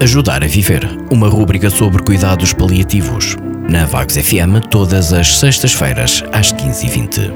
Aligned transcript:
Ajudar 0.00 0.44
a 0.44 0.46
Viver, 0.46 0.88
uma 1.10 1.28
rúbrica 1.28 1.68
sobre 1.68 2.00
cuidados 2.04 2.52
paliativos. 2.52 3.34
Na 3.68 3.84
Vagos 3.84 4.16
FM, 4.16 4.64
todas 4.70 5.12
as 5.12 5.36
sextas-feiras, 5.38 6.22
às 6.32 6.52
15h20. 6.52 7.32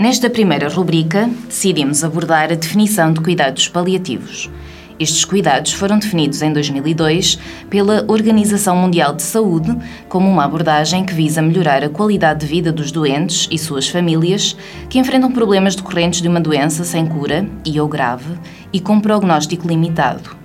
Nesta 0.00 0.28
primeira 0.28 0.68
rubrica, 0.68 1.30
decidimos 1.46 2.02
abordar 2.02 2.50
a 2.50 2.56
definição 2.56 3.12
de 3.12 3.20
cuidados 3.20 3.68
paliativos. 3.68 4.50
Estes 4.98 5.24
cuidados 5.24 5.72
foram 5.72 6.00
definidos 6.00 6.42
em 6.42 6.52
2002 6.52 7.38
pela 7.70 8.04
Organização 8.08 8.74
Mundial 8.74 9.14
de 9.14 9.22
Saúde 9.22 9.74
como 10.08 10.28
uma 10.28 10.44
abordagem 10.44 11.04
que 11.04 11.14
visa 11.14 11.40
melhorar 11.40 11.84
a 11.84 11.88
qualidade 11.88 12.40
de 12.40 12.46
vida 12.46 12.72
dos 12.72 12.90
doentes 12.90 13.46
e 13.52 13.56
suas 13.56 13.88
famílias 13.88 14.56
que 14.88 14.98
enfrentam 14.98 15.30
problemas 15.30 15.76
decorrentes 15.76 16.20
de 16.20 16.28
uma 16.28 16.40
doença 16.40 16.82
sem 16.82 17.06
cura 17.06 17.48
e 17.64 17.80
ou 17.80 17.86
grave 17.86 18.34
e 18.72 18.80
com 18.80 19.00
prognóstico 19.00 19.66
limitado. 19.66 20.39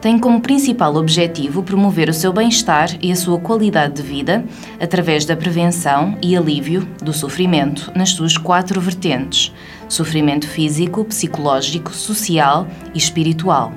Tem 0.00 0.18
como 0.18 0.40
principal 0.40 0.96
objetivo 0.96 1.62
promover 1.62 2.08
o 2.08 2.14
seu 2.14 2.32
bem-estar 2.32 2.96
e 3.02 3.12
a 3.12 3.16
sua 3.16 3.38
qualidade 3.38 3.96
de 3.96 4.02
vida 4.02 4.44
através 4.80 5.26
da 5.26 5.36
prevenção 5.36 6.16
e 6.22 6.34
alívio 6.34 6.88
do 7.02 7.12
sofrimento 7.12 7.92
nas 7.94 8.10
suas 8.10 8.38
quatro 8.38 8.80
vertentes: 8.80 9.52
sofrimento 9.88 10.48
físico, 10.48 11.04
psicológico, 11.04 11.92
social 11.92 12.66
e 12.94 12.98
espiritual 12.98 13.72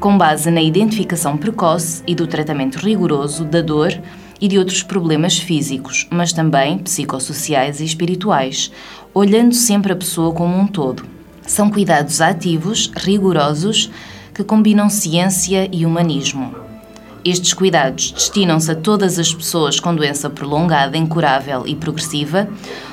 com 0.00 0.16
base 0.16 0.50
na 0.50 0.62
identificação 0.62 1.36
precoce 1.36 2.02
e 2.06 2.14
do 2.14 2.26
tratamento 2.26 2.76
rigoroso 2.76 3.44
da 3.44 3.60
dor 3.60 3.92
e 4.40 4.48
de 4.48 4.58
outros 4.58 4.82
problemas 4.82 5.38
físicos, 5.38 6.08
mas 6.10 6.32
também 6.32 6.78
psicossociais 6.78 7.80
e 7.80 7.84
espirituais, 7.84 8.72
olhando 9.12 9.54
sempre 9.54 9.92
a 9.92 9.96
pessoa 9.96 10.32
como 10.32 10.56
um 10.56 10.66
todo. 10.66 11.04
São 11.46 11.70
cuidados 11.70 12.22
ativos, 12.22 12.90
rigorosos, 12.96 13.90
que 14.40 14.44
combinam 14.44 14.88
ciência 14.88 15.68
e 15.70 15.84
humanismo. 15.84 16.54
Estes 17.22 17.52
cuidados 17.52 18.10
destinam-se 18.10 18.70
a 18.70 18.74
todas 18.74 19.18
as 19.18 19.34
pessoas 19.34 19.78
com 19.78 19.94
doença 19.94 20.30
prolongada, 20.30 20.96
incurável 20.96 21.66
e 21.66 21.74
progressiva, 21.74 22.48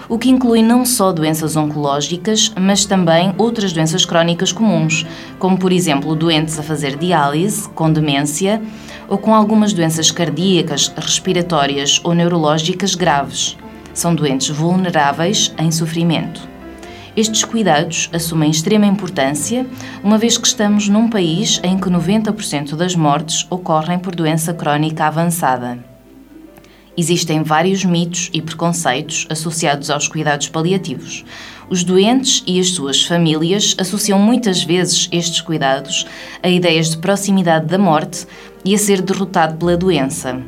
o 0.10 0.20
que 0.20 0.30
inclui 0.30 0.62
não 0.62 0.86
só 0.86 1.14
doenças 1.14 1.56
oncológicas, 1.56 2.52
mas 2.60 2.86
também 2.86 3.34
outras 3.38 3.72
doenças 3.72 4.04
crónicas 4.04 4.52
comuns, 4.52 5.06
como 5.40 5.58
por 5.58 5.72
exemplo 5.72 6.14
doentes 6.16 6.60
a 6.60 6.64
fazer 6.64 6.98
diálise, 6.98 7.70
com 7.70 7.90
demência 7.90 8.62
ou 9.08 9.18
com 9.18 9.34
algumas 9.34 9.72
doenças 9.72 10.12
cardíacas, 10.12 10.92
respiratórias 10.98 12.02
ou 12.04 12.14
neurológicas 12.14 12.94
graves. 12.94 13.56
São 13.94 14.14
doentes 14.14 14.50
vulneráveis 14.50 15.54
em 15.58 15.72
sofrimento. 15.72 16.57
Estes 17.18 17.44
cuidados 17.44 18.12
assumem 18.14 18.52
extrema 18.52 18.86
importância, 18.86 19.66
uma 20.04 20.20
vez 20.20 20.38
que 20.38 20.46
estamos 20.46 20.88
num 20.88 21.10
país 21.10 21.60
em 21.64 21.76
que 21.76 21.90
90% 21.90 22.76
das 22.76 22.96
mortes 22.96 23.44
ocorrem 23.50 23.98
por 23.98 24.14
doença 24.14 24.54
crónica 24.54 25.06
avançada. 25.06 25.80
Existem 26.96 27.42
vários 27.42 27.84
mitos 27.84 28.30
e 28.32 28.40
preconceitos 28.40 29.26
associados 29.32 29.90
aos 29.90 30.08
cuidados 30.08 30.48
paliativos. 30.48 31.26
Os 31.68 31.84
doentes 31.84 32.44
e 32.46 32.60
as 32.60 32.70
suas 32.70 33.04
famílias 33.04 33.76
associam 33.80 34.20
muitas 34.20 34.64
vezes 34.64 35.10
estes 35.12 35.42
cuidados 35.42 36.06
a 36.44 36.48
ideias 36.48 36.92
de 36.92 36.98
proximidade 37.00 37.66
da 37.66 37.80
morte 37.80 38.28
e 38.64 38.76
a 38.76 38.78
ser 38.78 39.02
derrotado 39.02 39.58
pela 39.58 39.76
doença. 39.76 40.40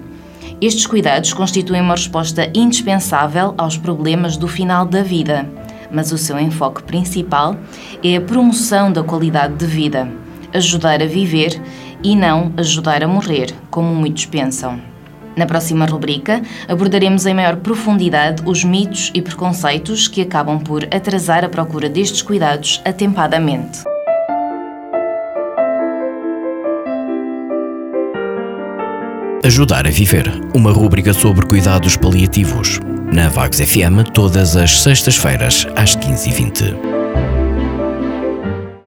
Estes 0.61 0.85
cuidados 0.85 1.33
constituem 1.33 1.81
uma 1.81 1.95
resposta 1.95 2.47
indispensável 2.53 3.55
aos 3.57 3.75
problemas 3.75 4.37
do 4.37 4.47
final 4.47 4.85
da 4.85 5.01
vida 5.01 5.58
mas 5.91 6.11
o 6.11 6.17
seu 6.17 6.39
enfoque 6.39 6.83
principal 6.83 7.57
é 8.03 8.15
a 8.15 8.21
promoção 8.21 8.91
da 8.91 9.03
qualidade 9.03 9.55
de 9.55 9.65
vida, 9.65 10.11
ajudar 10.53 11.01
a 11.01 11.05
viver 11.05 11.61
e 12.03 12.15
não 12.15 12.53
ajudar 12.57 13.03
a 13.03 13.07
morrer, 13.07 13.53
como 13.69 13.93
muitos 13.93 14.25
pensam. 14.25 14.79
Na 15.35 15.45
próxima 15.45 15.85
rubrica, 15.85 16.41
abordaremos 16.67 17.25
em 17.25 17.33
maior 17.33 17.55
profundidade 17.57 18.43
os 18.45 18.63
mitos 18.63 19.09
e 19.13 19.21
preconceitos 19.21 20.07
que 20.07 20.21
acabam 20.21 20.59
por 20.59 20.83
atrasar 20.85 21.45
a 21.45 21.49
procura 21.49 21.87
destes 21.87 22.21
cuidados 22.21 22.81
atempadamente. 22.83 23.79
Ajudar 29.45 29.87
a 29.87 29.89
Viver, 29.89 30.29
uma 30.53 30.71
rúbrica 30.71 31.13
sobre 31.13 31.47
cuidados 31.47 31.95
paliativos. 31.95 32.79
Na 33.11 33.27
Vagos 33.27 33.59
FM, 33.59 34.03
todas 34.13 34.55
as 34.55 34.81
sextas-feiras, 34.81 35.67
às 35.75 35.95
15h20. 35.95 36.88